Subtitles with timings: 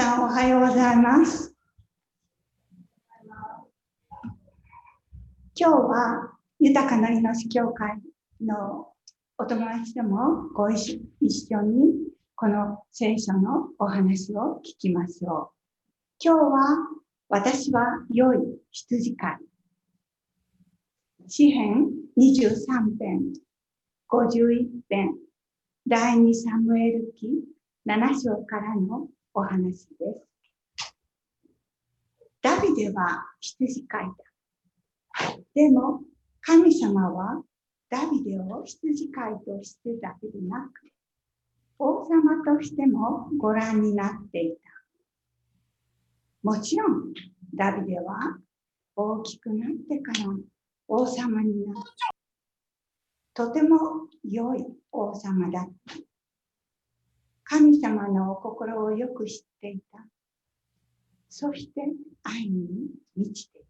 [0.00, 1.54] さんおはようございます。
[5.54, 8.00] 今日は豊かな命協会
[8.40, 8.94] の
[9.36, 11.92] お友達でもご一緒一緒に
[12.34, 15.48] この聖書のお話を聞きましょう。
[16.18, 16.78] 今日は
[17.28, 18.38] 私は良い
[18.70, 19.38] 羊飼い。
[21.28, 23.34] 詩編23編、
[24.08, 25.14] 51編、
[25.86, 27.28] 第2サムエル記
[27.86, 30.26] 7章からのお話です。
[32.42, 34.14] ダビデは羊飼いだ。
[35.54, 36.00] でも、
[36.40, 37.42] 神様は
[37.90, 40.90] ダビデを羊飼いとしてだけでなく、
[41.78, 44.70] 王様としてもご覧になっていた。
[46.42, 47.12] もちろん、
[47.54, 48.38] ダビデは
[48.96, 50.34] 大きくなってから
[50.88, 51.74] 王様になっ
[53.34, 53.44] た。
[53.46, 56.09] とても良い王様だった。
[57.50, 60.06] 神様のお心をよく知っていた。
[61.28, 61.82] そして
[62.22, 62.68] 愛に
[63.16, 63.62] 満ちてい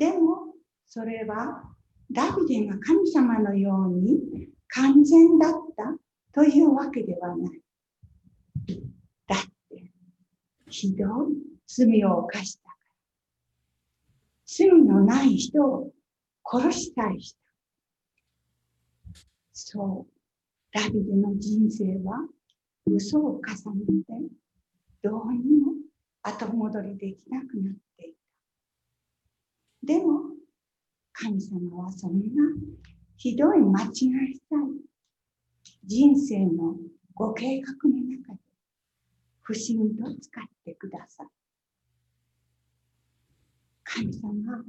[0.00, 0.12] た。
[0.12, 0.54] でも、
[0.86, 1.64] それは
[2.10, 5.98] ダビデが神様のように完全だった
[6.32, 7.62] というわけではない。
[9.26, 9.92] だって、
[10.70, 11.08] ひどい
[11.66, 12.76] 罪を犯したから。
[14.46, 15.92] 罪のない人を
[16.42, 17.38] 殺したりした。
[19.52, 20.17] そう。
[20.78, 22.24] ダビデの人生は
[22.86, 24.14] 嘘を重ねて
[25.02, 25.72] どうにも
[26.22, 29.94] 後戻りできなくなっていた。
[29.94, 30.36] でも
[31.12, 32.44] 神様はそんな
[33.16, 34.56] ひどい間違いした
[35.84, 36.76] 人生の
[37.12, 38.38] ご計画の中で
[39.40, 41.26] 不思議と使ってください。
[43.82, 44.62] 神様、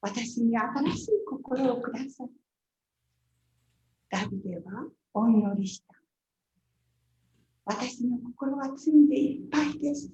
[0.00, 2.30] 私に新しい心をください。
[4.10, 5.94] ダビデはお祈りした。
[7.64, 10.10] 私の心は罪でいっぱいです。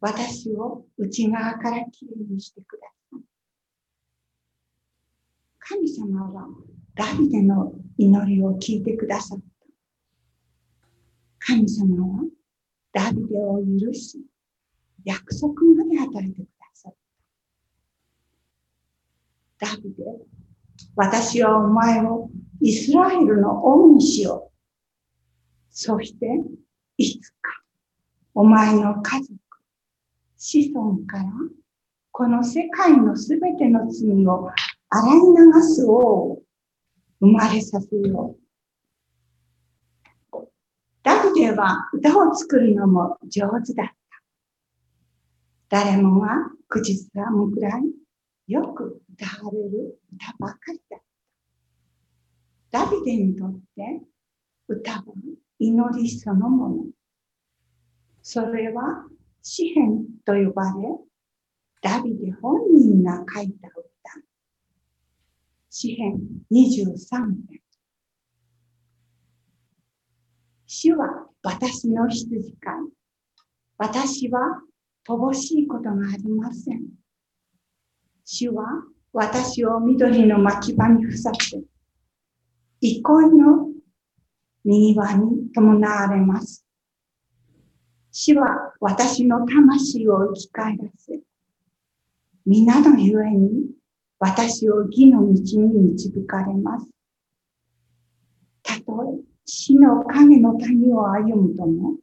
[0.00, 3.20] 私を内側からきれいにしてください。
[5.58, 6.48] 神様は
[6.94, 9.44] ダビデの祈りを聞いてくださった。
[11.38, 12.24] 神様は
[12.92, 14.18] ダビデを許し、
[15.04, 16.94] 約束まで与えてくださっ
[19.58, 19.66] た。
[19.66, 20.04] ダビデ、
[20.96, 22.28] 私はお前を
[22.64, 24.52] イスラエルの王にしよう。
[25.68, 26.26] そして、
[26.96, 27.50] いつか、
[28.34, 29.32] お前の家族、
[30.36, 31.24] 子孫から、
[32.12, 34.48] この世界のすべての罪を
[34.90, 36.42] 洗い流す王を
[37.20, 38.36] 生まれさせよ
[40.32, 40.48] う。
[41.02, 43.94] ダビデは歌を作るのも上手だった。
[45.68, 46.28] 誰もが
[46.68, 47.82] 口ずさむくらい
[48.46, 51.01] よく歌われる歌ばかりだっ。
[52.72, 54.00] ダビデにとって
[54.66, 55.04] 歌は
[55.58, 56.84] 祈りそのもの。
[58.22, 59.04] それは
[59.42, 60.88] 詩篇と呼ばれ、
[61.82, 63.82] ダビデ本人が書いた歌。
[65.68, 66.18] 詩篇
[66.50, 67.18] 23
[67.50, 67.60] 編。
[70.66, 72.74] 主は私の羊飼い。
[73.76, 74.62] 私は
[75.06, 76.84] 乏しいことがありません。
[78.24, 78.64] 主は
[79.12, 81.60] 私を緑の牧場にふさせ、
[82.84, 83.68] 憩いの
[84.64, 86.66] 右輪に伴われます。
[88.10, 91.20] 主は私の魂を生き返らせ、
[92.44, 93.70] 皆のゆえに
[94.18, 96.88] 私を義の道に導かれます。
[98.64, 101.94] たとえ死の影の谷を歩むとも、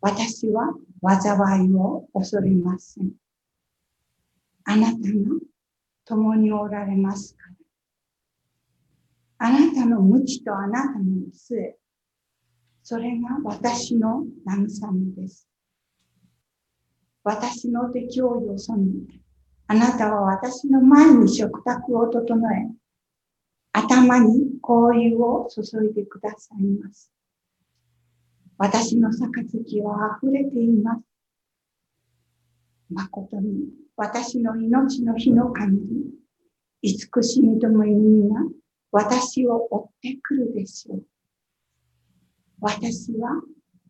[0.00, 3.12] 私は災いを恐れません。
[4.64, 4.98] あなたが
[6.04, 7.65] 共におられますから。
[9.38, 11.76] あなたの無知とあなたの杖、
[12.82, 15.48] それが私の慰めです。
[17.22, 19.20] 私の敵をよそに、
[19.66, 22.70] あなたは私の前に食卓を整え、
[23.72, 27.12] 頭に香油を注いでくださいます。
[28.56, 31.02] 私の杯は溢れています。
[32.88, 36.14] 誠に私の命の日の限り、
[36.82, 38.36] 慈しみとも意味が
[38.96, 41.04] 私を追ってくるでしょう。
[42.60, 43.42] 私は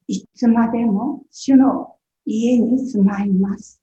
[0.08, 1.94] いつまでも主の
[2.24, 3.80] 家に住まいます。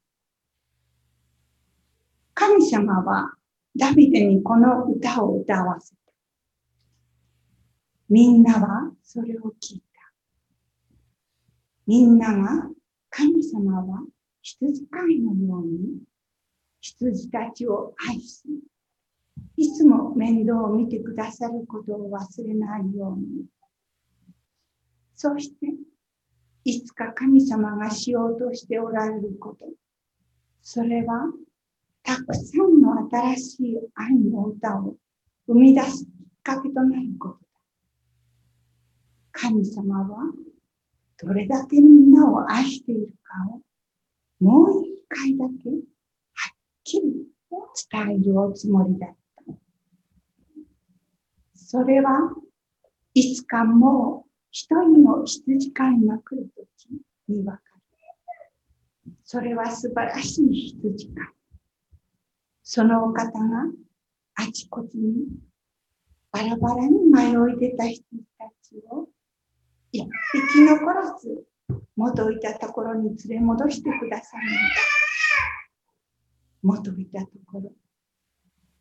[2.34, 3.36] 神様は
[3.74, 5.98] ダビデにこの歌を歌わせた。
[8.10, 10.14] みんなはそれを聞いた。
[11.88, 12.70] みんなが
[13.10, 14.02] 神様は
[14.42, 16.02] 羊飼いのように
[16.82, 18.44] 羊たちを愛し、
[19.58, 23.46] いつも面倒を見てくださることを忘れないように。
[25.16, 25.68] そして、
[26.66, 29.66] いつか神様がしようとしておられること。
[30.62, 31.32] それは、
[32.04, 34.96] たくさんの新しい愛の歌を
[35.48, 36.12] 生み出すきっ
[36.44, 37.40] かけとなることだ。
[39.32, 40.34] 神様は、
[41.22, 43.62] どれだけみんなを愛しているかを、
[44.44, 45.80] もう一回だけ、はっ
[46.84, 47.28] きり
[47.92, 49.23] 伝えるおつもりだった。
[51.74, 52.30] それは
[53.16, 56.88] いつかもう一人の羊飼いが来るとき
[57.28, 57.62] にわか
[59.08, 59.14] る。
[59.24, 61.28] それは素晴らしい羊飼い。
[62.62, 63.64] そのお方が
[64.36, 65.26] あちこちに
[66.32, 68.04] バラバラに迷い出た羊
[68.38, 69.08] たちを
[69.92, 70.08] 一
[70.52, 71.44] 匹残らず
[71.96, 74.60] 元いたところに連れ戻してくださるのだ。
[76.62, 77.74] 元いたところ。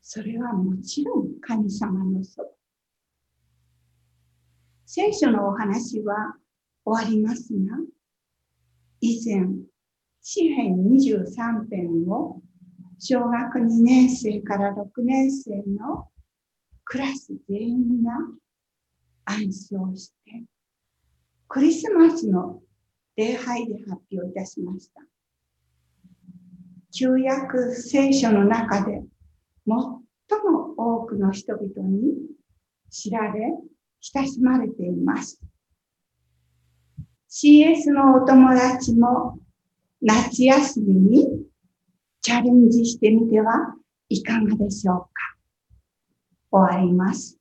[0.03, 2.62] それはもちろん神様のそば。
[4.95, 6.35] 聖書のお話は
[6.85, 7.79] 終わりますが、
[9.01, 9.47] 以前、
[10.21, 12.43] 詩編23編を
[12.99, 16.11] 小学2年生から6年生の
[16.85, 18.13] クラス全員が
[19.25, 20.45] 暗唱して、
[21.49, 22.61] クリスマスの
[23.17, 25.01] 礼拝で発表いたしました。
[26.91, 29.03] 旧約聖書の中で
[29.67, 29.97] 最も
[30.77, 32.13] 多くの人々に
[32.91, 33.41] 知られ、
[34.03, 35.41] 親しまれています。
[37.31, 39.39] CS のお友達も
[40.01, 41.47] 夏休みに
[42.21, 43.77] チャレンジしてみては
[44.09, 45.37] いかがでしょうか？
[46.51, 47.39] 終わります。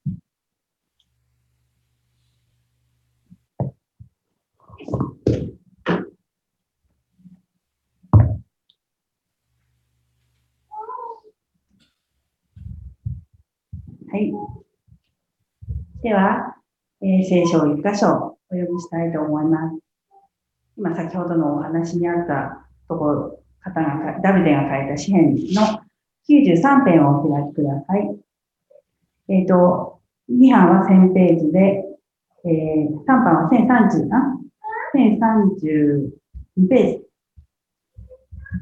[14.12, 14.61] はい。
[16.02, 16.56] では、
[17.02, 19.78] えー、聖書を一箇所お読みしたいと思います。
[20.76, 25.82] 今先ほどのお話にあったところ、方が、ダビデが書いた詩篇の
[26.28, 28.18] 93編をお開きください。
[29.30, 30.00] えっ、ー、と、
[30.32, 31.60] 2版は1000ページで、
[32.46, 34.40] えー、3版は1030な、
[34.96, 36.10] 1032
[36.68, 37.06] ページ。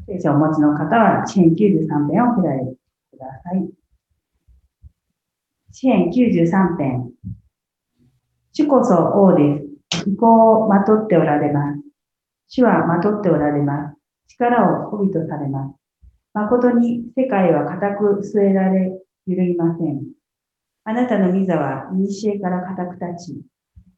[0.08, 3.79] 聖書をお持ちの方は、詩篇93編をお開きください。
[5.81, 7.10] 支援93編。
[8.52, 9.62] 主こそ王で
[9.94, 10.10] す。
[10.10, 11.80] 意向をまとっておられます。
[12.50, 13.96] 主はまとっておられます。
[14.28, 15.76] 力を帯びとされます。
[16.34, 18.92] 誠に世界は固く据えられ、
[19.26, 20.02] 揺るぎません。
[20.84, 23.42] あなたの御座は西から固く立ち、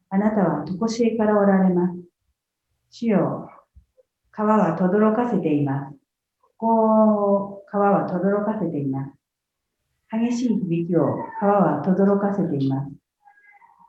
[0.08, 1.98] あなたは常しえからおられます。
[2.90, 3.50] 主よ、
[4.30, 5.96] 川は轟かせています。
[6.56, 9.21] こう、川は轟かせています。
[10.12, 12.92] 激しい響きを川は轟かせています。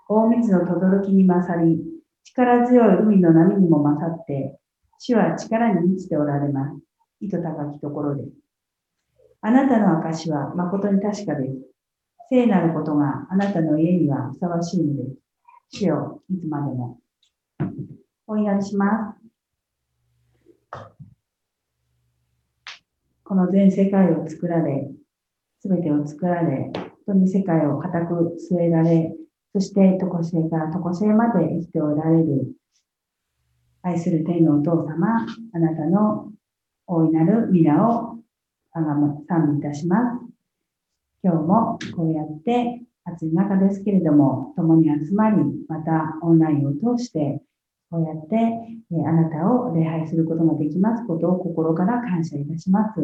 [0.08, 1.84] 大水の轟に勝り、
[2.24, 4.58] 力強い海の波にも勝って、
[5.00, 6.80] 主は力に満ちておられます。
[7.20, 8.30] 意図高きところです。
[9.42, 11.58] あなたの証は誠に確かです。
[12.30, 15.18] 聖なることがあなたの家にはふさわしいのです。
[15.80, 17.00] 主よ、いつまでも。
[18.28, 20.80] お祈りします。
[23.26, 24.90] この全世界を作られ、
[25.64, 29.16] すべてを作られ、本当に世界を固く据えられ、
[29.54, 32.52] そして常しえから常しえまで生きておられる
[33.82, 36.34] 愛する天のお父様、あなたの
[36.86, 38.18] 大いなる皆を
[38.74, 40.26] あがむ賛美いたします。
[41.24, 45.38] 今日もこうやって暑い中ですけれども、共に集まり、
[45.70, 47.42] またオンラインを通して、
[47.90, 53.00] こうやって、えあなたを礼拝することができますことを心から感謝いたします。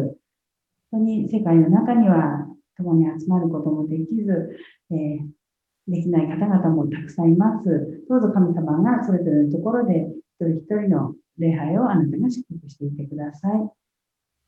[0.91, 2.48] 本当に世界の中には
[2.79, 4.57] 共に集まることもできず、
[4.91, 8.05] えー、できない方々もたくさんいます。
[8.07, 10.07] どうぞ神様がそれぞれのところで
[10.39, 13.51] 一人一人の礼拝をあなたが祝福していてください。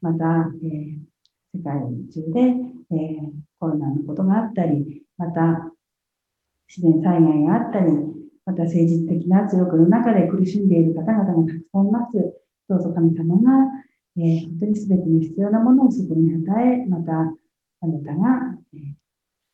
[0.02, 5.72] また、えー、世界中で、えー、コロナのことがあったり、また
[6.68, 7.92] 自然災害があったり、
[8.46, 12.18] また政治的な圧力の中で苦しんでいる方々がたくさんいます。
[12.68, 13.68] どうぞ神様が、
[14.18, 17.36] えー、本当に全ての必要なものをそこに与え、また
[17.82, 18.58] あなたが、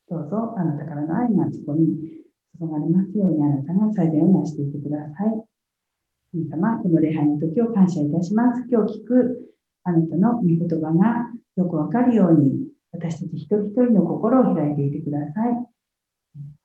[0.10, 1.88] どうぞあなたからの愛がそこに
[2.60, 5.44] 注がれますようにあなたが最善をなしていてください。
[6.32, 8.68] 神様、この礼拝の時を感謝いたします。
[8.70, 9.54] 今日聞く
[9.84, 15.68] あなたの御言葉がよくわかるように、私たち一人一人の心を開いていてください。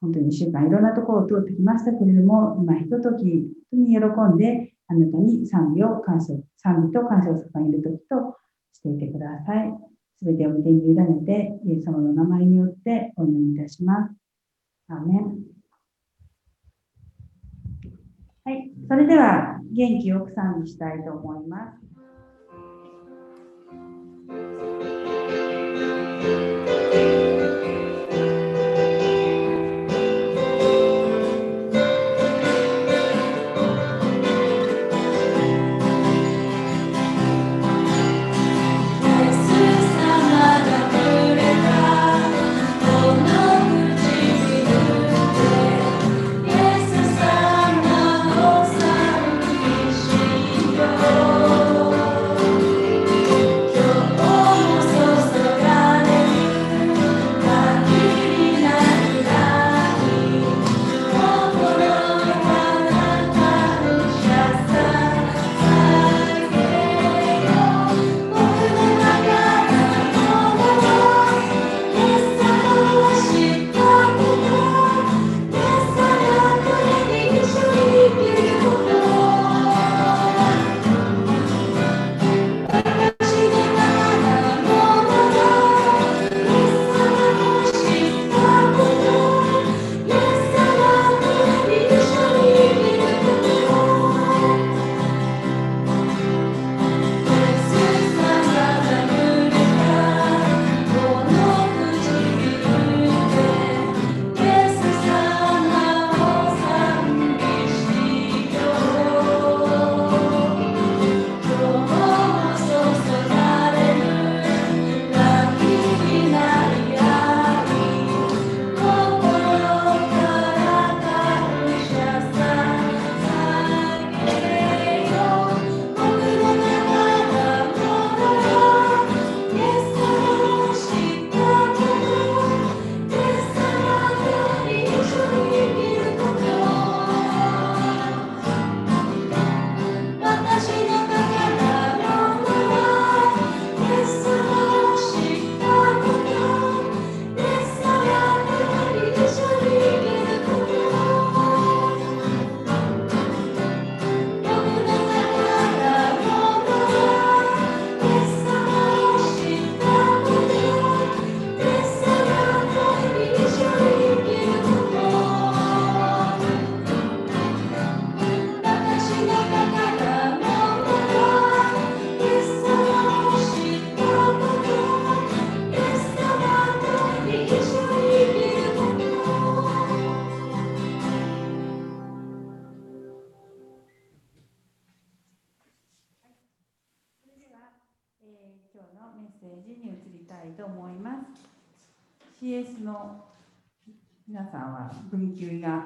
[0.00, 8.37] 本当に1週間いろんなところを通ってきましたけれども、今ひととき、本当に喜んで、あなたに賛美を感謝、賛美と感謝を捧げる時と
[8.73, 9.92] していてください。
[10.23, 14.14] すべてを御手に委ねて、イエス様の名前によってお祈りいたします。
[14.88, 15.38] アーメン
[18.45, 21.82] はい、それでは元気奥さんにしたいと思います。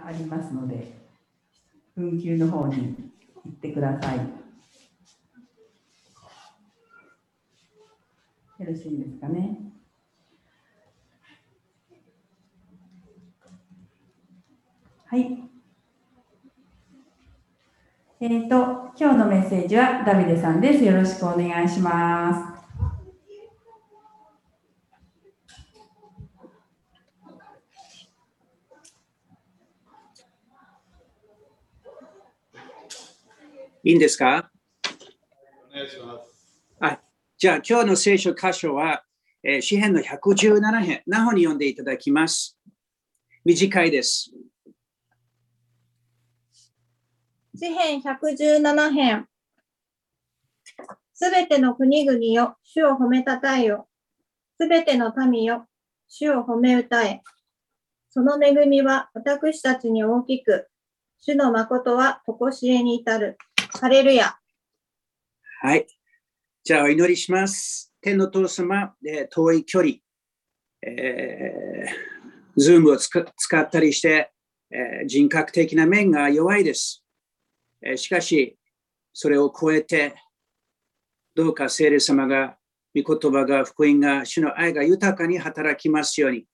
[0.07, 0.93] ありますので、
[1.97, 2.95] 分級の方に
[3.45, 4.19] 行ってください。
[8.59, 9.59] よろしいですかね。
[15.07, 15.43] はい。
[18.21, 20.85] えっ、と、今日のメッセージはダビデさんです。
[20.85, 22.56] よろしくお願いします。
[33.87, 34.51] いいんですか？
[35.71, 36.99] お願いします。
[37.39, 39.05] じゃあ今日の聖書箇所は、
[39.45, 42.59] えー詩編の117編、那覇に読んでいただきます？
[43.45, 44.33] 短いです。
[47.57, 49.29] 詩編117編。
[51.15, 53.87] すべての国々よ、主を褒めたたえよ。
[54.61, 55.69] すべての民よ、
[56.09, 57.23] 主を褒め歌え。
[58.11, 60.67] その恵みは私たちに大きく、
[61.21, 63.39] 主の誠は常しえに至る。
[63.77, 64.35] ハレルヤ。
[65.61, 65.87] はい。
[66.65, 67.93] じゃあお祈りします。
[68.01, 69.97] 天の父様、え遠い距離、
[70.81, 74.33] えー、ズームをつか使ったりして、
[74.71, 77.05] えー人格的な面が弱いです。
[77.83, 78.59] えーしかし、
[79.13, 80.15] それを超えて、
[81.35, 82.57] どうか聖霊様が、
[82.95, 86.47] 御言葉が、福音が、主の愛が豊かに働きますように。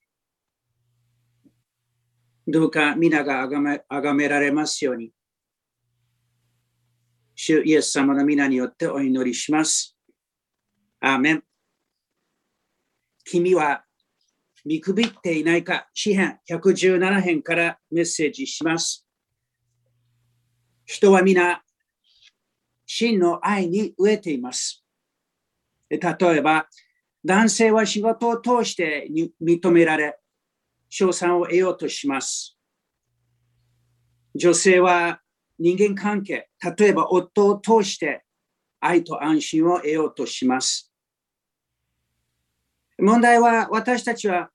[2.45, 5.13] どうか皆があがめあがめられますように。
[7.35, 9.97] 主イエス様の皆によってお祈りします。
[10.99, 11.43] アーメン。
[13.25, 13.83] 君は
[14.65, 19.05] 見くびっていないか詩編117編からメッセージします。
[20.85, 21.63] 人は皆、
[22.85, 24.83] 真の愛に飢えています。
[25.89, 26.67] 例えば、
[27.25, 29.09] 男性は仕事を通して
[29.41, 30.19] 認められ、
[30.89, 32.57] 賞賛を得ようとします。
[34.35, 35.22] 女性は
[35.59, 38.23] 人間関係、例えば夫を通して
[38.79, 40.91] 愛と安心を得ようとします。
[42.99, 44.49] 問題は私たちは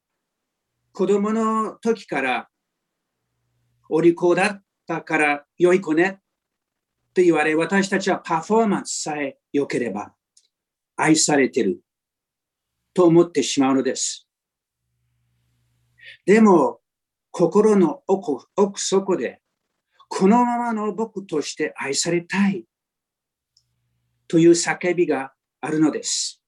[0.91, 2.49] 子供の時から
[3.89, 6.19] お利口だったから良い子ね
[7.13, 10.13] と言われ、私たちはパフォーマンスさえ良ければ
[10.95, 11.79] 愛されてる
[12.93, 14.27] と思ってしまうのです。
[16.25, 16.79] でも、
[17.31, 19.41] 心の奥奥底で、
[20.19, 22.65] このままの僕として愛されたい
[24.27, 26.43] という叫びがあるのです。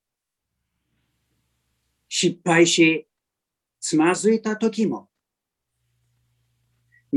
[2.10, 3.08] 失敗し、
[3.80, 5.08] つまずいた時も、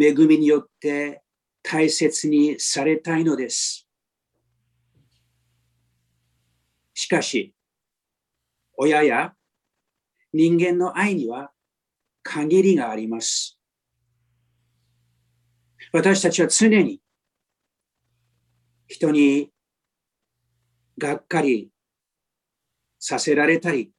[0.01, 1.25] 恵みによって
[1.61, 3.89] 大切にされたいのです。
[6.95, 7.53] しかし、
[8.77, 9.35] 親や
[10.33, 11.51] 人間の愛には
[12.23, 13.59] 限りがあります。
[15.95, 17.01] 私たちは常に
[18.89, 19.53] 人に
[20.99, 21.71] がっかり
[22.99, 23.93] させられたり、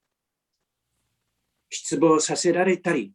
[1.70, 3.14] 失望させられたり、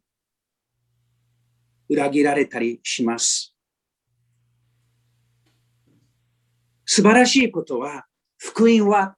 [1.89, 3.55] 裏切られたりします。
[6.83, 8.07] 素晴らしいことは、
[8.37, 9.15] 福音は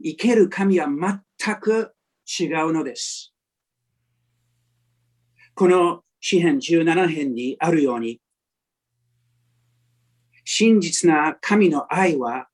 [0.00, 1.96] 生ける神は全く
[2.38, 3.34] 違うのです。
[5.56, 8.18] この詩編17編にあるように、
[10.42, 12.48] 真実な神の愛は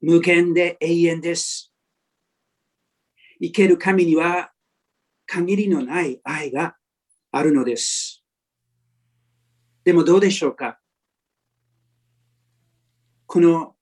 [0.00, 1.70] 無限で永遠です。
[3.38, 4.52] 生ける神には
[5.26, 6.76] 限りのない愛が
[7.32, 8.24] あるのです。
[9.84, 10.80] でもどうでしょうか？
[13.26, 13.74] この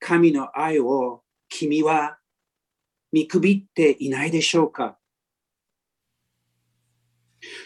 [0.00, 2.18] 神の愛を君は
[3.12, 4.98] 見くびっていないでしょうか？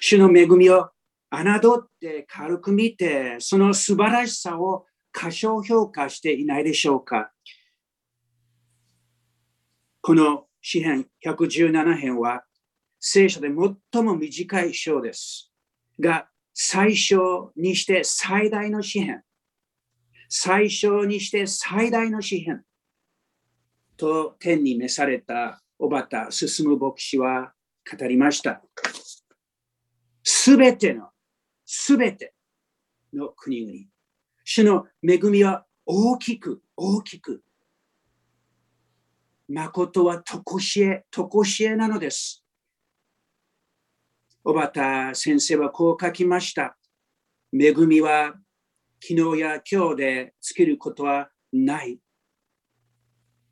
[0.01, 0.91] 主の恵みを
[1.31, 7.33] 侮って軽く見て、その素晴らしさを過小評価していないでしょうか
[10.01, 12.45] この詩編117編は
[13.01, 13.49] 聖書で
[13.93, 15.53] 最も短い章です。
[16.01, 19.23] が、最小にして最大の詩編。
[20.29, 22.63] 最小にして最大の詩編。
[23.97, 27.53] と天に召された小畑進牧師は
[27.91, 28.63] 語りました。
[30.25, 31.11] すべての、
[31.71, 32.33] すべて
[33.13, 33.79] の国々。
[34.43, 37.45] 主の恵みは大きく、大きく。
[39.49, 42.43] 誠はとこしえ、とこしえなのです。
[44.43, 46.79] 小畑先生はこう書きました。
[47.53, 48.33] 恵みは
[49.03, 52.01] 昨日や今日で尽きることはない。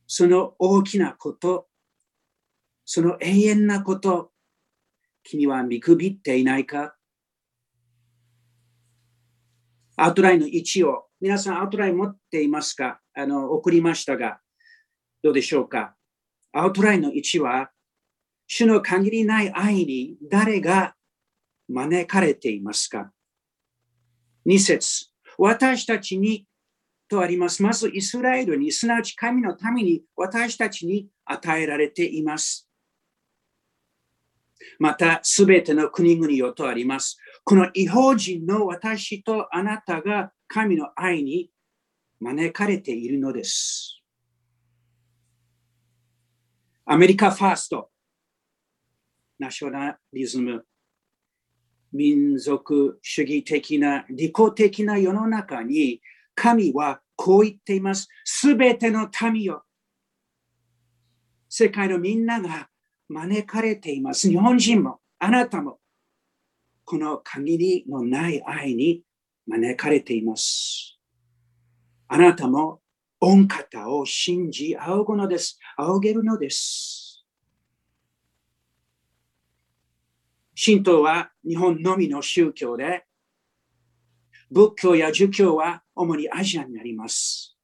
[0.06, 1.68] その大きなこと、
[2.86, 4.32] その永遠なこと、
[5.22, 6.95] 君は見くびっていないか？
[9.96, 13.00] アウトラインの1を、皆さんアウトライン持っていますか？
[13.14, 14.40] あの、送りましたが、
[15.22, 15.94] どうでしょうか？
[16.52, 17.70] アウトラインの1は、
[18.46, 20.94] 主の限りない愛に誰が
[21.68, 23.10] 招かれていますか
[24.46, 25.06] ?2 節
[25.38, 26.46] 私たちに
[27.08, 27.62] とあります。
[27.62, 32.68] まずイスラエルに、すなわち神のために私たちに与えられています。
[34.78, 37.18] また、すべての国々よとあります。
[37.48, 41.48] この違法人の私とあなたが神の愛に
[42.18, 44.02] 招かれているのです。
[46.84, 47.88] アメリカファースト、
[49.38, 50.64] ナショナリズム、
[51.92, 56.00] 民族主義的な利己的な世の中に
[56.34, 58.08] 神はこう言っています。
[58.24, 59.62] すべての民よ。
[61.48, 62.68] 世界のみんなが
[63.08, 64.28] 招かれています。
[64.28, 65.78] 日本人も、あなたも、
[66.86, 69.02] この限りのない愛に
[69.48, 70.96] 招かれています。
[72.06, 72.80] あなたも
[73.18, 75.58] 御方を信じ仰ぐのです。
[75.76, 77.26] 仰げるのです。
[80.54, 83.04] 神道は日本のみの宗教で、
[84.52, 87.56] 仏教や儒教は主にアジアになります。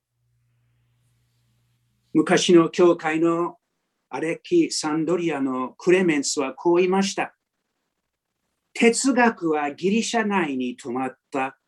[2.13, 3.57] 昔の教会の
[4.11, 7.37] アレキサンドリアのクレメンスはこう言いました。
[8.75, 11.59] 哲学はギリシャ内に止まった。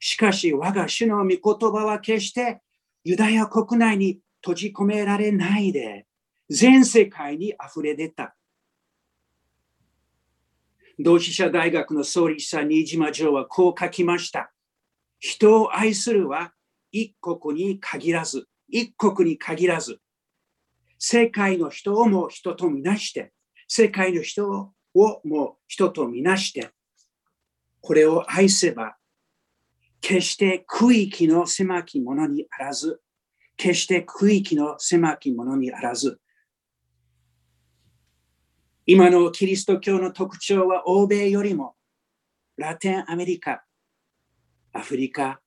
[0.00, 2.60] しかし我が主の御言葉は決して
[3.04, 6.06] ユダヤ国内に閉じ込められないで
[6.48, 8.34] 全世界に溢れ出た。
[11.00, 14.52] 同志社大学の創立者新島城はこう書きました。
[15.20, 16.52] 人を愛するは
[16.90, 20.00] 一国に限らず、一国に限らず、
[20.98, 23.32] 世界の人をも人とみなして、
[23.68, 26.70] 世界の人ををもう人とみなして、
[27.80, 28.96] これを愛せば
[30.00, 33.00] 決して区域の狭きものにあらず、
[33.56, 36.20] 決して区域の狭きものにあらず、
[38.86, 41.74] 今のキリスト教の特徴は欧米よりも
[42.56, 43.62] ラテンアメリカ、
[44.72, 45.40] アフリカ、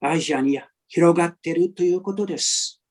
[0.00, 2.82] アジアに広がっているということです。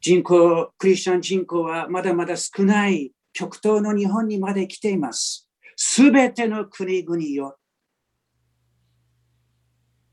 [0.00, 5.48] 人口、クリスチャン人口はまだまだ少ない極東の日本にまで来ています。
[5.76, 7.58] すべての国々よ。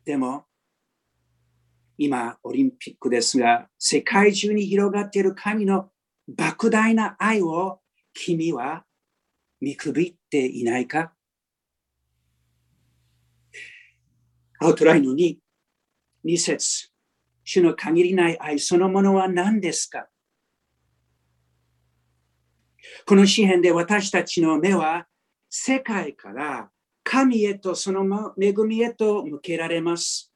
[0.04, 0.46] でも、
[1.98, 5.92] 今、オリンピックですが、世界中に広がっている神の
[6.30, 7.80] 莫大な愛を
[8.14, 8.86] 君は
[9.62, 11.14] 見くびっていないか
[14.60, 15.38] アウトラインの2、
[16.26, 16.90] 2節
[17.44, 20.08] 主の限りない愛そのものは何ですか？
[23.06, 25.08] この詩篇で私たちの目は
[25.50, 26.70] 世界から
[27.04, 30.32] 神へとその恵みへと向けられます。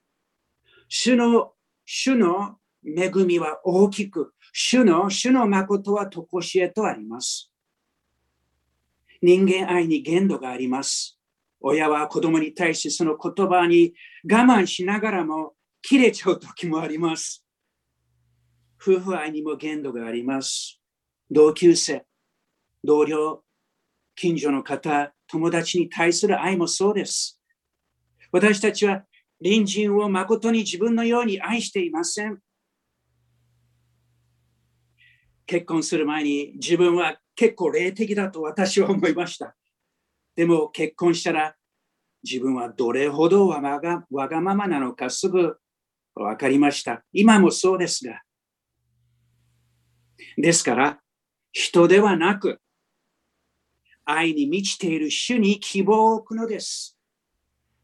[0.88, 1.54] 主の、
[1.86, 7.52] 主の恵みは大きく、主の、主の誠はとこしえとあります。
[9.22, 11.20] 人間愛に限度があります。
[11.60, 17.44] 親は子供に対してその言葉に我慢しながらも切れちゃう時もあります。
[18.82, 20.80] 夫婦愛にも限度があります。
[21.30, 22.06] 同級生、
[22.84, 23.44] 同僚、
[24.16, 27.42] 近所の方、友達に対する愛もそうです。
[28.32, 29.04] 私たちは
[29.42, 32.40] 隣人を誠に自分のように愛していません。
[35.46, 39.56] 結婚する前に自分は結構霊的だと私は思いました。
[40.36, 41.56] でも結婚したら
[42.24, 45.58] 自分はどれほどわがわがままなのかすぐ
[46.14, 47.04] 分かりました。
[47.14, 48.22] 今もそうですが。
[50.38, 51.00] ですから、
[51.52, 52.60] 人ではなく、
[54.12, 56.98] 愛に満ちている主に希望を置くのです。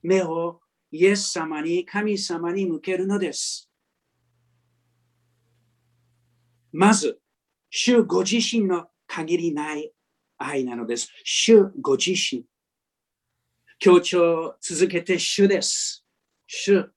[0.01, 0.59] 目を
[0.89, 3.69] イエス様に、神様に向けるのです。
[6.71, 7.19] まず、
[7.69, 9.91] 主ご自身の限りない
[10.39, 11.09] 愛なのです。
[11.23, 12.43] 主ご自身。
[13.77, 16.03] 強調を続けて主です。
[16.47, 16.89] 主。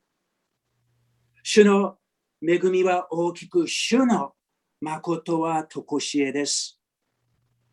[1.42, 1.98] 主の
[2.42, 4.32] 恵みは大きく、主の
[4.80, 6.80] 誠はとこしえです。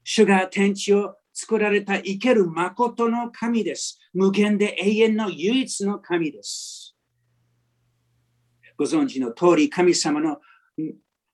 [0.03, 3.99] 主が天地を作られた生ける誠の神です。
[4.13, 6.95] 無限で永遠の唯一の神です。
[8.77, 10.37] ご存知の通り、神様の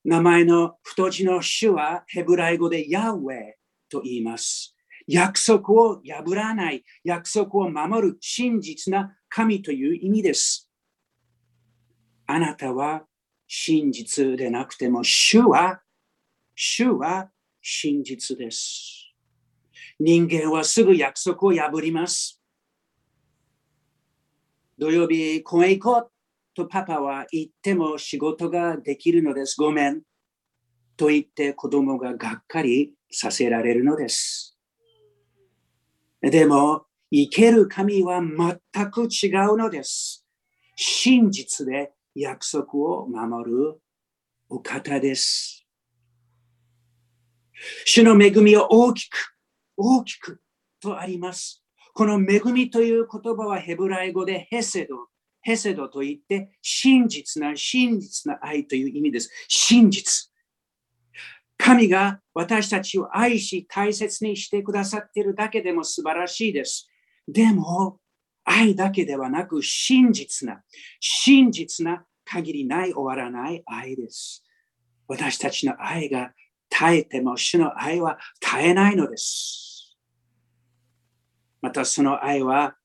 [0.03, 3.53] 名前の太字の主はヘブライ語でヤウェ
[3.89, 4.75] と言います。
[5.05, 10.67] 約束を破らない、約束を守る真実な神という意味です。
[12.25, 13.03] あなたは
[13.47, 15.81] 真実でなくても、主は、
[16.55, 17.29] 主は
[17.61, 19.00] 真実です。
[20.03, 22.41] 人間はすぐ約束を破ります。
[24.79, 26.11] 土曜日、公園行こう
[26.55, 29.55] とパパは言っても仕事ができるのです。
[29.59, 30.01] ごめん。
[30.97, 34.57] と言って子供ががっかりさせられるのです。
[36.19, 40.25] でも、生ける神は全く違うのです。
[40.75, 43.79] 真実で約束を守る
[44.49, 45.67] お方です。
[47.85, 49.31] 主の恵みを大きく、
[49.81, 50.41] 大きく
[50.81, 51.63] とあります。
[51.93, 55.07] この恵みという言葉はヘブライ語でヘセド、
[55.41, 59.29] ヘセドと言って真実な、真実な愛という意味です。
[59.47, 60.31] 真実。
[61.57, 66.89] 神が私たちを愛し大切にしてくださっているだけでも素晴らしいです。
[67.27, 67.99] でも、
[68.43, 70.63] 愛だけではなく真実な、
[70.99, 74.43] 真実な限りない終わらない愛です。
[75.07, 76.31] 私たちの愛が
[76.69, 79.70] 絶えても主の愛は絶えないのです。
[81.61, 82.75] またその愛は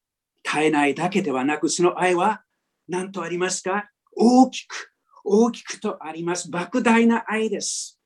[0.45, 2.43] 絶えないだけではなく、その愛は
[2.89, 3.91] 何とありますか？
[4.15, 4.93] 大きく、
[5.25, 6.51] 大きくとあります。
[6.51, 7.99] 莫大な愛です。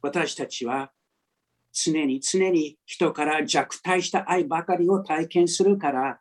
[0.00, 0.92] 私たちは
[1.72, 6.20] 常に常に人から弱体した愛ばかりを体験するから、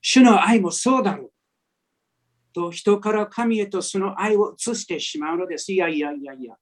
[0.00, 1.32] 主の愛もそうだろう。
[2.52, 5.72] と人から神へとその愛を移してしまうのです。
[5.72, 6.54] いやいやいやいや。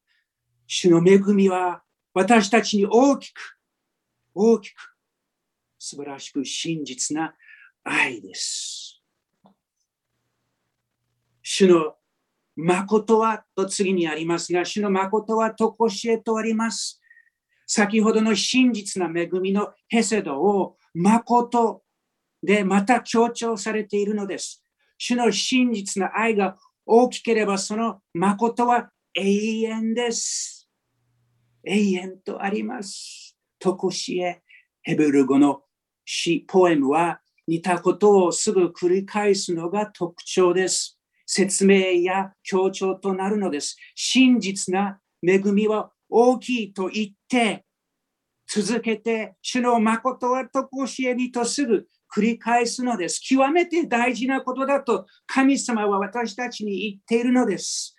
[0.66, 1.82] 主の恵みは
[2.14, 3.57] 私たちに大きく、
[4.40, 4.94] 大きく、
[5.80, 7.34] 素晴らしく真実な
[7.82, 9.02] 愛です。
[11.42, 11.96] 主の
[12.54, 17.00] 誠はと次にありますが、主の誠はとこしえとあります。
[17.66, 21.82] 先ほどの真実な恵みのヘセドを誠
[22.40, 24.62] でまた強調されているのです。
[24.96, 30.68] 主の真実な愛が大きければその誠は永遠です。
[31.64, 33.27] 永遠とあります。
[33.58, 34.42] とこしえ、
[34.82, 35.62] ヘブル語の
[36.04, 40.98] 詩、ポエムは似たことをすぐ繰り返すのが特徴です。
[41.26, 43.76] 説明や強調となるのです。
[43.94, 47.64] 真実な恵みは大きいと言って、
[48.46, 53.20] 続けて、主の誠はとこしえにとすぐ繰り返すのです。
[53.20, 57.94] 極めて大事なことだと神様は私たちに言っているのです。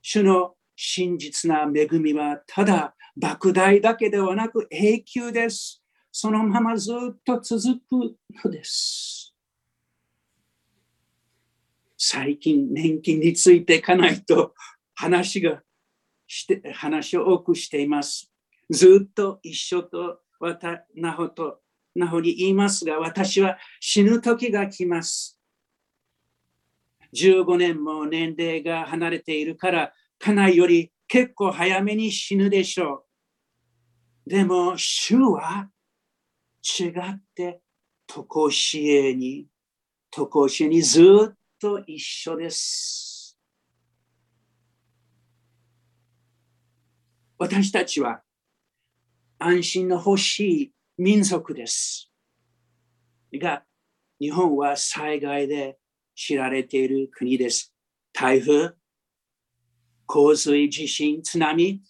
[0.00, 5.82] 主の真実な恵みはただ莫大だけではなく永久です。
[6.12, 9.34] そのままずっと続くのです。
[11.96, 14.54] 最近年金についていかないと
[14.94, 15.62] 話が
[16.26, 18.30] して話を多くしています。
[18.70, 21.60] ずっと一緒とわたなほと
[21.94, 25.40] なほに言いますが、私は死ぬ時が来ます。
[27.14, 33.05] 15年も年齢が離れているから、家内より結構早めに死ぬでしょう。
[34.26, 35.70] でも、主は
[36.80, 37.60] 違って、
[38.08, 39.46] とこしえに、
[40.10, 41.00] とこしえにず
[41.32, 43.38] っと一緒です。
[47.38, 48.22] 私たちは
[49.38, 52.10] 安心の欲しい民族です。
[53.32, 53.62] が、
[54.18, 55.78] 日本は災害で
[56.16, 57.72] 知られている国です。
[58.12, 58.72] 台風、
[60.06, 61.80] 洪水、地震、津波、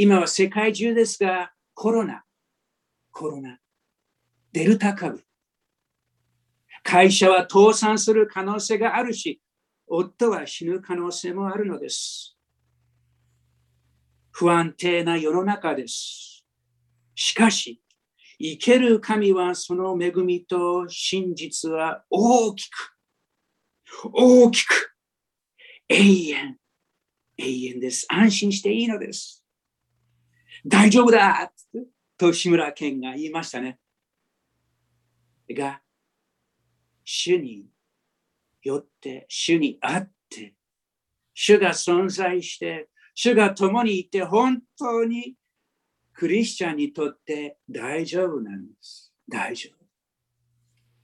[0.00, 2.22] 今は世界中ですが、コロナ、
[3.10, 3.58] コロナ、
[4.52, 5.24] デルタ株。
[6.84, 9.40] 会社は倒産する可能性があるし、
[9.88, 12.38] 夫は死ぬ可能性もあるのです。
[14.30, 16.44] 不安定な世の中です。
[17.16, 17.82] しかし、
[18.38, 22.96] 生ける神はその恵みと真実は大きく、
[24.12, 24.94] 大きく、
[25.88, 26.56] 永遠、
[27.36, 28.06] 永遠です。
[28.08, 29.37] 安心していいのです。
[30.68, 31.50] 大丈夫だ
[32.18, 33.78] と志村けんが言いましたね。
[35.48, 35.80] が、
[37.04, 37.64] 主に
[38.62, 40.54] よって、主にあって、
[41.32, 45.36] 主が存在して、主が共にいて、本当に
[46.12, 49.14] クリスチャンにとって大丈夫なんです。
[49.26, 49.86] 大丈夫。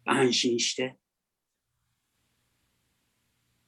[0.05, 0.99] 安心して。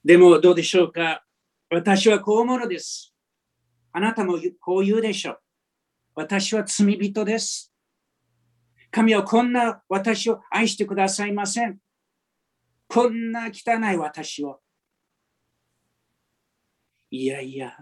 [0.04, 1.24] でもどうでしょうか
[1.70, 3.14] 私はこう思うのです。
[3.92, 5.40] あなたもこう言うでしょう。
[6.16, 7.70] 私は罪人です。
[8.90, 11.76] 神はこんな私を愛してくださいません。
[12.88, 14.60] こんな汚い私を。
[17.10, 17.76] いやいや、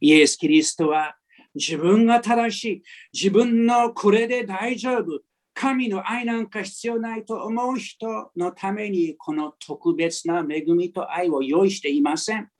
[0.00, 1.16] イエス・キリストは
[1.52, 5.20] 自分が正しい、自分のこれで大丈夫、
[5.52, 12.51] 神の愛なんか必要ないと思う人のためにこの特別な恵みと愛を用意していません。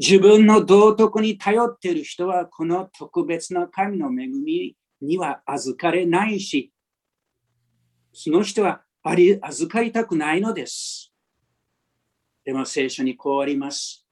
[0.00, 6.72] 自分の道徳に頼っている人はこの特別な神の恵みには預かれないし、
[8.10, 11.12] その人はあり預かりたくないのです。
[12.46, 14.06] でも聖書にこうあります。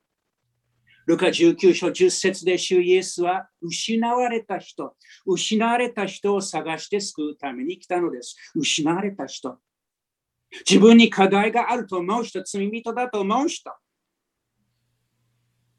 [1.06, 8.36] ルカ19章10節で主イエスは失われた人、失われた人を探して救うために来たのです。
[8.54, 9.56] 失われた人。
[10.68, 13.72] 自分に課題があると思う人、罪人だと思う人。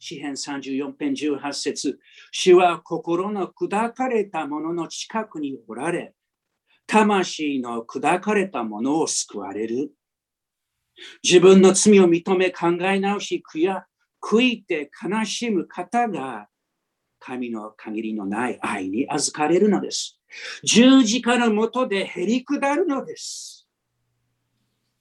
[0.09, 1.99] 詩編34編18節
[2.31, 6.13] 主は心の砕かれた者のの近くにおられ、
[6.87, 9.91] 魂の砕かれた者を救われる。
[11.23, 13.85] 自分の罪を認め考え直し、悔や
[14.21, 16.47] 悔いて悲しむ方が
[17.19, 20.19] 神の限りのない愛に預かれるのです。
[20.63, 23.67] 十字架のもとでへり下るのです。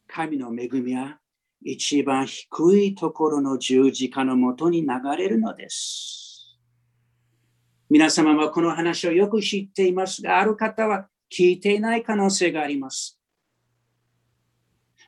[0.06, 1.18] 神の恵みは
[1.62, 6.58] 一番低いところの十字架のもとに流れるのです。
[7.90, 13.18] 皆様はこの話をよく知っていますが、ある方は聞いていない可能性があります。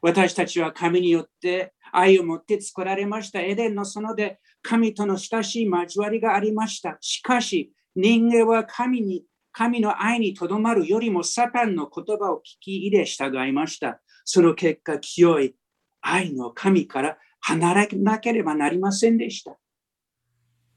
[0.02, 3.40] 私たちは神によって愛を持って作られました。
[3.40, 6.96] エデンの園で神との親しい交わりがありました。
[7.00, 14.00] しかし、人間は神に、神の愛にとどまるよりもサタンの言葉を聞き入れ従いました。
[14.24, 15.54] その結果、清い
[16.00, 19.56] 愛の神から離れなければなりませんでした。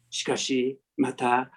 [0.09, 1.51] しかし、また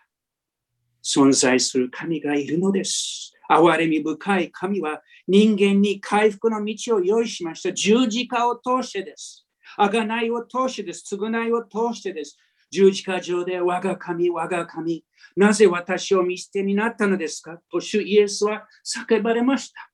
[1.04, 3.32] 存在する神がいるのです。
[3.48, 7.72] 憐れみ深い神は人間に回復の道を用意しました。
[7.72, 9.46] 十字架を通してです。
[9.78, 11.14] 贖いを通してです。
[11.14, 12.36] 償いを通してです。
[12.70, 15.04] 十字架上で我が神、我が神、
[15.36, 17.60] なぜ私を見捨てになったのですか？
[17.70, 19.90] と主イエスは叫ばれました。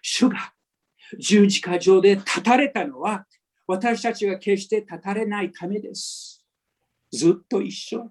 [0.00, 0.51] 主が
[1.18, 3.26] 十字架上で立たれたのは
[3.66, 6.44] 私たちが決して立たれないためです。
[7.12, 8.10] ずっと一緒。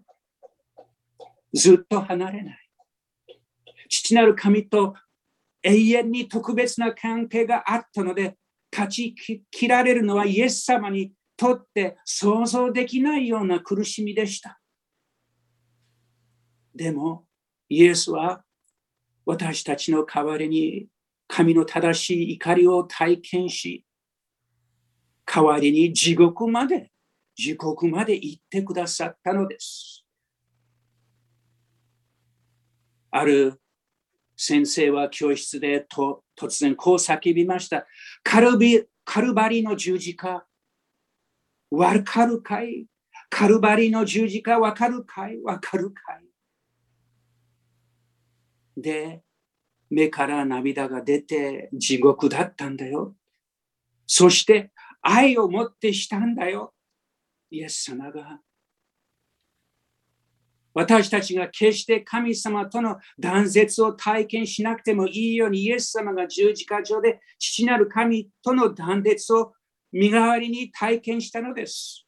[1.53, 2.57] ずっと離れない。
[3.89, 4.95] 父なる神と
[5.63, 8.37] 永遠に特別な関係があったので、
[8.71, 9.13] 断ち
[9.51, 14.59] 切られるのはイエス様にとって想像できないような苦しみでした。
[16.73, 17.25] でも、
[17.67, 18.43] イエスは
[19.25, 20.87] 私たちの代わりに
[21.33, 23.85] 神の正しい怒りを体験し、
[25.25, 26.91] 代わりに地獄まで、
[27.37, 30.05] 地獄まで行ってくださったのです。
[33.11, 33.61] ある
[34.35, 37.87] 先生は教室でと突然こう叫びました。
[38.23, 40.45] カルビカルバリの十字架、
[41.71, 42.87] わかるかい？
[43.29, 45.41] カルバリの十字架わかるかい？
[45.41, 46.13] わかるか
[48.75, 48.81] い？
[48.81, 49.23] で、
[49.91, 53.13] 目から涙が出て地獄だったんだよ。
[54.07, 56.73] そして愛を持ってしたんだよ。
[57.51, 58.39] イエス様が
[60.73, 69.51] 私たちが決して神様との断絶を体験しなくてもいいように、イエス様が十字架上で父なる神との断絶を
[69.91, 72.07] 身代わりに体験したのです。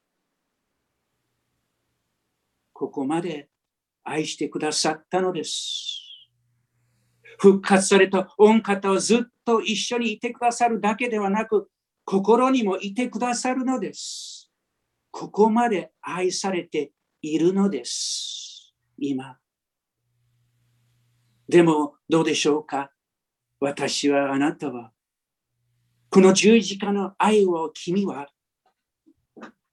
[2.71, 3.49] ここまで
[4.03, 6.02] 愛してくださったのです。
[7.37, 11.69] 復活された御方をずっと一緒にいてくださるだけではなく、
[12.05, 14.51] 心にもいてくださるのです。
[15.11, 16.91] ここまで愛されて
[17.21, 18.73] いるのです。
[18.97, 19.37] 今。
[21.47, 22.91] でも、どうでしょうか？
[23.59, 24.91] 私はあなたは、
[26.09, 28.27] この十字架の愛を君は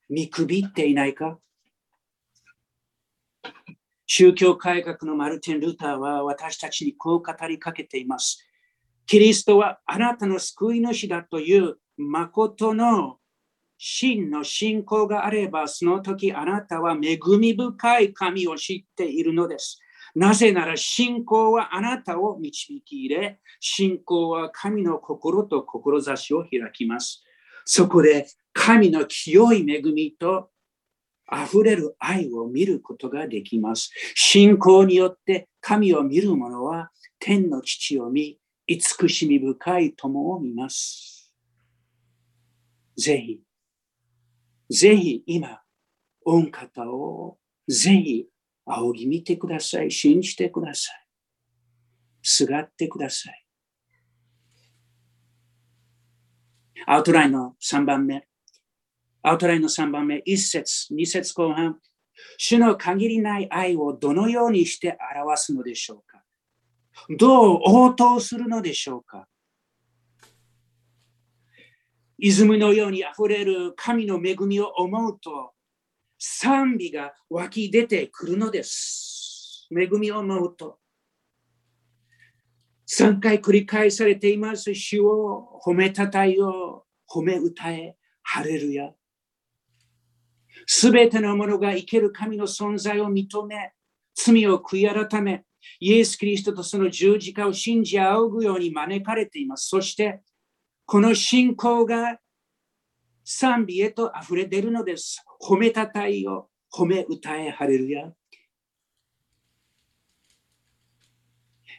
[0.08, 1.38] 見くびっていないか？
[4.12, 8.44] 宗教改革のマルティン・ルーターは私たちにこう語りかけています。
[9.06, 13.18] キリストはあなたの救い主だという誠の
[13.78, 19.78] 真の信仰があれば、その時あなたは恵み深い神を知っているのです。
[20.16, 27.22] なぜなら信仰はあなたを導き入れ、信仰は神の心と志を開きます。
[27.64, 30.50] そこで神の清い恵みと
[31.32, 33.90] 溢れる愛を見ることができます。
[34.14, 41.32] 信仰によって神を見る者は天の父を見、慈しみ深い友を見ます。
[42.96, 43.40] ぜひ
[44.70, 45.60] ぜひ今、
[46.24, 48.26] 御方をぜひ
[48.64, 49.90] 仰ぎ見てください。
[49.90, 51.06] 信じてください。
[52.22, 53.46] すがってください。
[56.86, 58.29] アウトラインの3番目。
[59.22, 60.22] アウトラインの3番目。
[60.26, 61.78] 1節、2節後半。
[62.38, 66.22] 主の限りない愛をどのようにして表すのでしょうか？
[67.18, 69.26] どう応答するのでしょうか？
[72.18, 75.52] 泉のように溢れる神の恵みを思うと、
[76.18, 79.66] 賛美が湧き出てくるのです。
[79.74, 80.78] 恵みを思うと。
[82.86, 84.74] 3回繰り返されています。
[84.74, 88.92] 主を褒めたたえよう、褒め歌え、ハレルヤ。
[90.72, 93.72] すべてのものが生ける神の存在を認め、
[94.14, 95.44] 罪を悔い改め、
[95.80, 99.66] イエス・キリストとその十字架を信じ仰ぐように招かれています。
[99.66, 100.20] そして、
[100.86, 102.20] この信仰が
[103.24, 105.24] 賛美へと溢れ出るのです。
[105.42, 108.12] 褒めたたえよ、褒め歌え、ハレルヤ。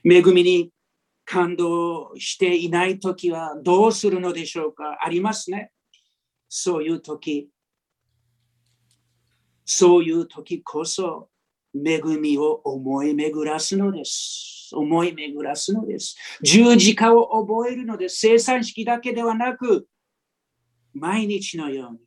[0.04, 0.70] 恵みに
[1.24, 4.98] 感動していないときはどうするのでしょうか？
[5.02, 5.72] ありますね。
[6.50, 7.48] そういうとき、
[9.74, 11.30] そういうときこそ
[11.74, 14.70] 恵みを思い巡らすのです。
[14.74, 16.18] 思い巡らすのです。
[16.42, 18.18] 十字架を覚えるのです。
[18.20, 19.88] 生産式だけではなく、
[20.94, 22.00] 毎日のように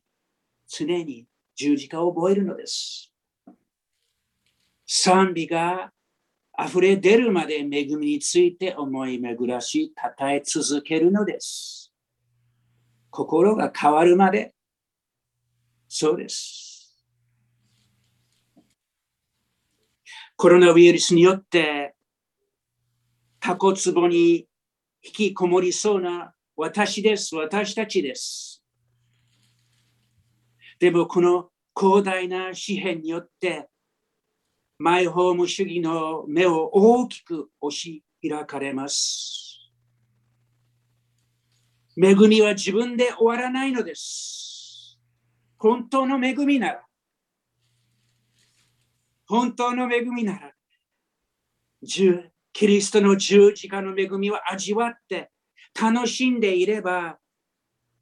[0.68, 3.11] 常に十字架を覚えるのです。
[4.87, 5.90] 賛美が
[6.62, 11.91] 溢れ出るまで恵みについて思い巡らし、称え続けるのです。
[13.09, 14.53] 心が変わるまで、
[15.88, 16.63] そうです。
[20.37, 21.95] コロナウイルスによって
[23.41, 24.47] タコ壺に
[25.03, 27.37] 引きこもりそうな私です。
[27.37, 28.62] 私たちです。
[30.78, 33.68] でもこの広大な紙幣によって
[34.78, 39.45] マイホーム主義の目を大きく押し開かれます。
[41.97, 44.99] 恵みは自分で終わらないのです。
[45.59, 46.85] 本当の恵みなら、
[49.27, 50.53] 本当の恵みなら、
[52.53, 55.31] キリストの十字架の恵みを味わって
[55.81, 57.18] 楽しんでいれば、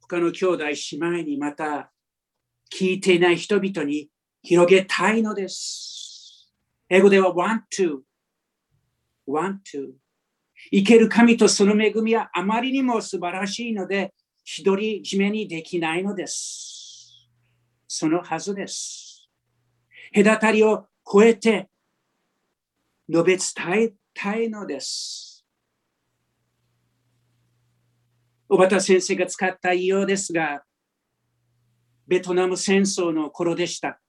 [0.01, 1.91] 他の兄弟姉妹にまた
[2.71, 4.09] 聞いていない人々に
[4.41, 6.53] 広げたいのです。
[6.89, 8.01] 英語では want to,
[9.27, 9.93] want to.
[10.71, 14.13] 生ける神とその恵みはあまりにも素晴らしいので、
[14.63, 17.29] 独り占めにできないのです。
[17.87, 19.29] そのはずです。
[20.13, 21.69] 隔たりを超えて
[23.09, 25.45] 述べ伝えたいのです。
[28.47, 30.63] 小畑先生が使った言いようですが、
[32.07, 33.99] ベトナム戦争の頃でした。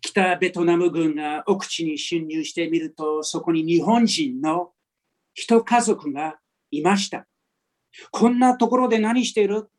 [0.00, 4.72] 北ベトナム軍が奥地に侵入してみると、そこに日本人の
[5.34, 6.38] 一家族が
[6.70, 7.26] いました。
[8.10, 9.70] こんなところで何してる？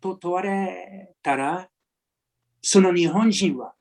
[0.00, 1.68] と問われたら、
[2.62, 3.74] その日本人は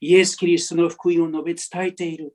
[0.00, 2.34] イエス・キリストの福音を述べ伝えている。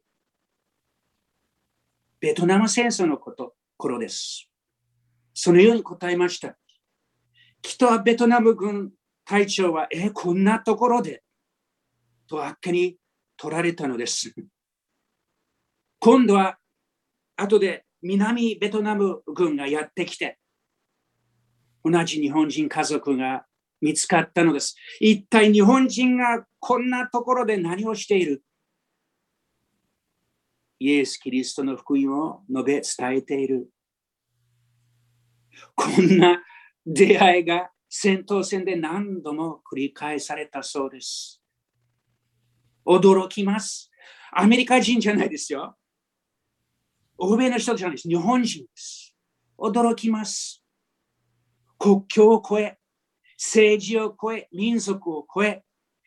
[2.20, 4.48] ベトナム戦争のこと、頃です。
[5.34, 6.58] そのように答えました。
[7.62, 8.92] 北ベトナム軍
[9.26, 11.24] 隊長は、え、こんなところで
[12.28, 12.98] とあっけに
[13.38, 14.34] 取られたのです。
[16.00, 16.58] 今度は
[17.36, 20.38] 後で南ベトナム軍がやってきて、
[21.84, 23.46] 同じ日本人家族が
[23.82, 24.76] 見つかったのです。
[25.00, 28.44] 一体日本人がこんなところで何をしている？
[30.80, 33.70] イエス・キリストの福音を述べ伝えている。
[35.76, 36.42] こんな
[36.86, 41.42] 出会いが戦闘戦で何度も繰り返されたそうです。
[42.86, 43.90] 驚きます。
[44.32, 45.78] アメリカ人じゃないですよ。
[47.18, 48.10] 欧米の人じゃないです。
[48.10, 49.16] 日本人です。
[49.58, 50.62] 驚きます。
[51.80, 52.78] 国境を越え、
[53.38, 55.64] 政治を超え、民族を超え、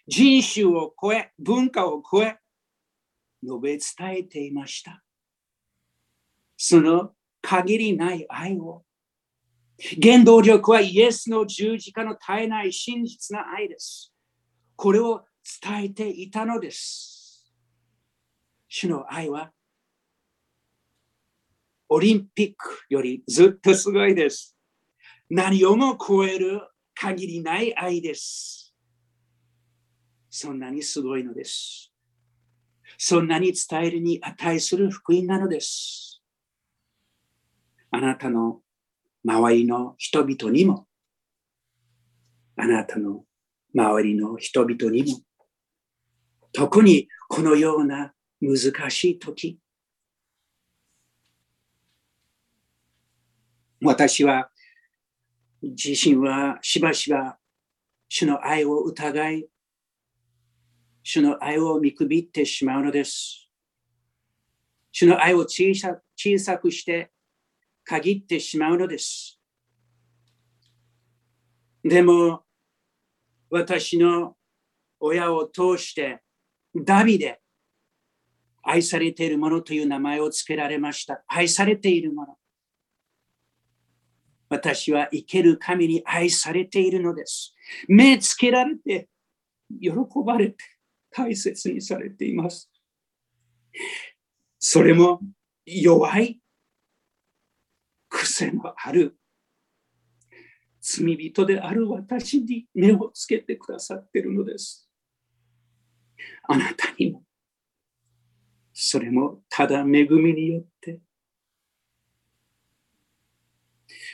[0.06, 2.38] 人種を超え、文化を超え、
[3.42, 5.02] 述べ伝えていました。
[6.56, 8.84] その限りない愛を。
[10.02, 14.12] 原動力はイエスの十字架の絶えない真実な愛です。
[14.74, 15.24] これを
[15.62, 17.52] 伝えていたのです。
[18.68, 19.52] 主の愛は
[21.88, 24.56] オリンピックよりずっとすごいです。
[25.30, 26.60] 何をも超える
[27.00, 28.74] 限りない愛です。
[30.28, 31.92] そんなにすごいのです。
[32.98, 36.20] そんなに伝えるに値する福音なのです。
[37.92, 38.62] あなたの
[39.24, 40.88] 周りの人々にも、
[42.56, 43.24] あなたの
[43.72, 45.20] 周りの人々にも、
[46.52, 49.60] 特にこのような難しい時、
[53.80, 54.50] 私は
[55.62, 57.36] 自身はしばしば
[58.08, 59.46] 主の愛を疑い、
[61.02, 63.48] 主の愛を見くびってしまうのです。
[64.92, 67.10] 主の愛を小さ小さくして
[67.84, 69.40] 限ってしまうのです。
[71.82, 72.44] でも、
[73.50, 74.36] 私の
[75.00, 76.22] 親を通して、
[76.74, 77.40] ダビデ、
[78.62, 81.22] 愛されているものという名前を付けられました。
[81.26, 82.36] 愛されているもの。
[84.48, 87.54] 私は生ける神に愛されているのです。
[87.86, 89.08] 目つけられて、
[89.80, 89.90] 喜
[90.24, 90.56] ばれて、
[91.10, 92.70] 大切にされています。
[94.58, 95.20] それも
[95.66, 96.40] 弱い、
[98.08, 99.16] 癖のある、
[100.80, 104.88] 罪人である私に目をつけてくださっているのです。
[106.44, 107.22] あなたにも、
[108.72, 111.00] それもただ恵みによって、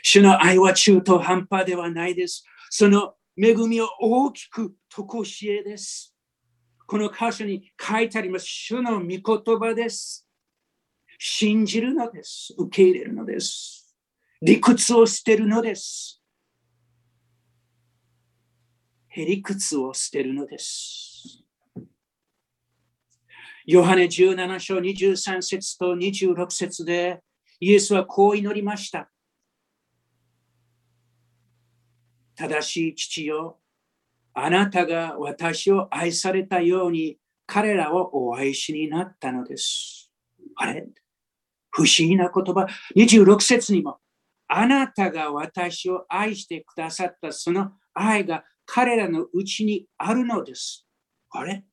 [0.07, 2.45] 主の愛は中途半端ではないです。
[2.69, 6.15] その恵みを大きくとこしえです。
[6.87, 8.45] この箇所に書いてあります。
[8.45, 9.23] 主の御言
[9.59, 10.29] 葉です。
[11.19, 12.55] 信じるのです。
[12.59, 13.97] 受け入れるのです。
[14.43, 16.23] 理屈を捨てるのです。
[19.09, 21.43] へりくつを捨てるのです。
[23.65, 27.23] ヨハネ17章23節と26節で
[27.59, 29.09] イエスはこう祈りました。
[32.37, 33.59] 正しい父よ、
[34.33, 40.11] あなたが私を愛されたように彼らをお愛しになったのです。
[40.57, 40.87] あれ？
[41.71, 42.67] 不思議な言葉。
[42.97, 43.99] 26節にも、
[44.49, 50.87] あなたが私を愛してくださったその愛が彼らのうちにあるのです。
[51.31, 51.65] あれ？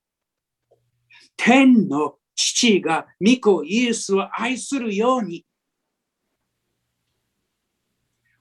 [1.37, 5.45] 天の父が御子イエスを愛するように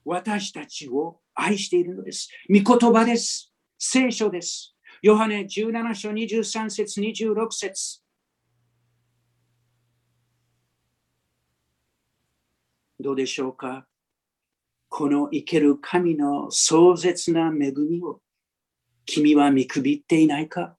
[0.03, 2.29] 私たちを愛しているのです。
[2.49, 3.51] 御言葉です。
[3.79, 4.75] 聖書です。
[5.01, 8.01] ヨハネ17章23節26節
[12.99, 13.87] どうでしょうか？
[14.87, 18.21] この生ける神の壮絶な恵みを
[19.05, 20.77] 君は見くびっていないか？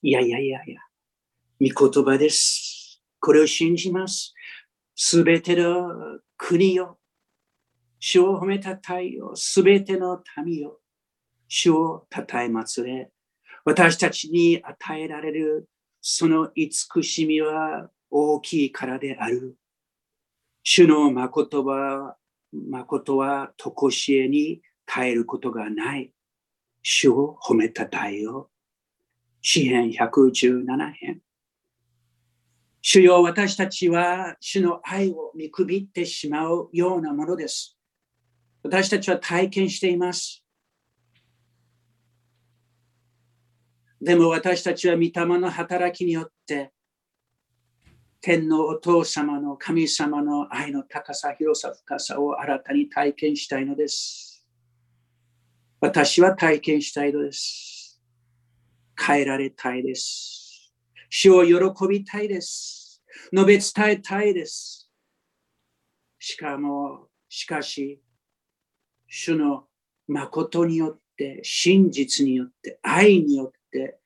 [0.00, 0.80] いやいやいやいや。
[1.60, 3.02] 御言葉です。
[3.20, 4.32] これを信じます。
[4.96, 5.90] すべての
[6.38, 6.98] 国よ、
[8.00, 10.80] 主を褒めたたえよ、すべての民よ、
[11.46, 13.10] 主をたたえ祭れ。
[13.64, 15.68] 私たちに与えられる
[16.00, 19.56] その慈しみは大きいからである。
[20.62, 22.16] 主の誠は、
[22.52, 26.12] 誠はとこしえに変えることがない。
[26.82, 28.50] 主を褒めたたえよ。
[29.42, 31.20] 詩編117編。
[32.80, 37.76] 主よ、私たちは主の愛を見くびってしまうようなものです。
[38.62, 40.44] 私たちは体験しています。
[44.00, 46.72] でも私たちは御霊の働きによって、
[48.22, 54.46] 天のお父様の神様の愛の高さ、広さ、深さを新たに体験したいのです。
[55.80, 58.00] 私は体験したいのです。
[58.98, 60.74] 変えられたいです。
[61.08, 63.02] 主を喜びたいです。
[63.34, 64.90] 述べ伝えたいです。
[66.18, 68.00] しかも、しかし、
[69.12, 69.64] 主の
[70.06, 73.98] 誠によって、真実によって、愛によって、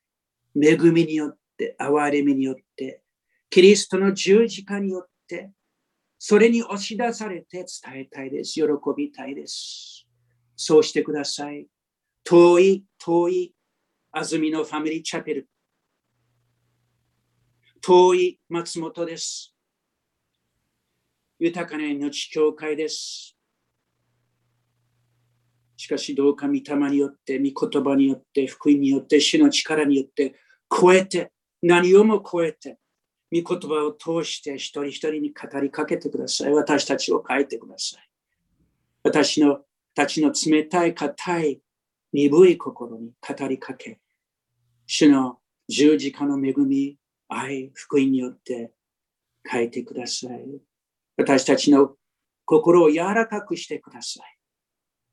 [0.61, 3.03] 恵みによって、憐れみによって、
[3.51, 5.53] キリストの十字架によって、
[6.19, 8.55] それに押し出されて伝えたいです。
[8.55, 8.63] 喜
[8.97, 10.07] びたいです。
[10.57, 11.67] そうしてください。
[12.25, 13.55] 遠い、遠い、
[14.11, 15.49] 安住のファミリーチャペル。
[17.83, 19.55] 遠い松本です。
[21.39, 23.34] 豊かな命教会です。
[25.85, 30.35] しかしどうか御霊によって、御言葉によって、福音によって、主の力によって、
[30.71, 31.31] 超えて、
[31.63, 32.79] 何をも超えて、
[33.31, 36.55] 御言葉を通して一人一人に語りかけてください。
[36.55, 38.11] 私たちを変えてください。
[39.03, 39.61] 私の
[39.95, 41.61] たちの冷たい、硬い、
[42.15, 44.01] 鈍い心に語りかけ、
[44.87, 45.37] 主の
[45.69, 46.97] 十字架の恵み、
[47.29, 48.73] 愛、福音によって
[49.47, 50.47] 変えてください。
[51.19, 51.95] 私たちの
[52.47, 54.34] 心を柔らかくしてください。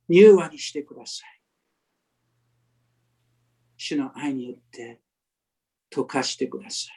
[0.10, 1.41] 柔和にしてください。
[3.78, 5.02] 主の愛によって
[5.91, 6.91] 溶かしてくださ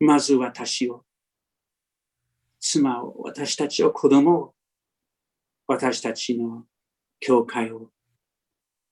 [0.00, 0.04] い。
[0.04, 1.04] まず私を、
[2.60, 4.54] 妻を、私たちを、子供を、
[5.66, 6.64] 私たちの
[7.20, 7.90] 教会を、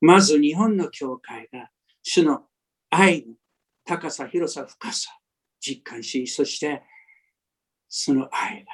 [0.00, 1.70] まず日本の教会が
[2.02, 2.44] 主の
[2.88, 3.34] 愛の
[3.84, 5.10] 高さ、広さ、深さ、
[5.60, 6.82] 実感し、そして
[7.88, 8.70] その愛が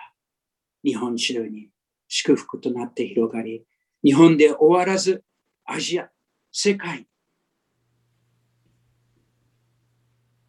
[0.85, 1.70] 日本中に
[2.07, 3.64] 祝福となって広がり、
[4.05, 5.22] 日本で終わらず
[5.64, 6.09] アジア、
[6.53, 7.07] 世界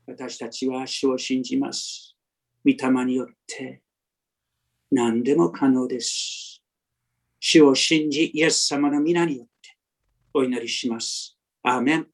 [0.07, 2.15] 私たちは主を信じます。
[2.65, 3.81] 御霊によって
[4.91, 6.61] 何でも可能です。
[7.39, 9.77] 主を信じ、イエス様の皆によって
[10.33, 11.37] お祈りします。
[11.63, 12.07] アーメン。